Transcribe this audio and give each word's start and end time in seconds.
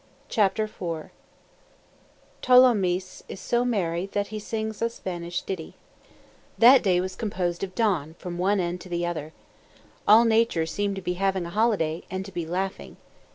CHAPTER 0.29 0.63
IV—THOLOMYÈS 0.63 3.21
IS 3.29 3.39
SO 3.39 3.63
MERRY 3.63 4.07
THAT 4.07 4.27
HE 4.29 4.39
SINGS 4.39 4.81
A 4.81 4.89
SPANISH 4.89 5.43
DITTY 5.43 5.75
That 6.57 6.81
day 6.81 6.99
was 6.99 7.15
composed 7.15 7.63
of 7.63 7.75
dawn, 7.75 8.15
from 8.17 8.39
one 8.39 8.59
end 8.59 8.81
to 8.81 8.89
the 8.89 9.05
other. 9.05 9.31
All 10.07 10.25
nature 10.25 10.65
seemed 10.65 10.95
to 10.95 11.03
be 11.03 11.13
having 11.13 11.45
a 11.45 11.51
holiday, 11.51 12.01
and 12.09 12.25
to 12.25 12.31
be 12.31 12.47
laughing. 12.47 12.97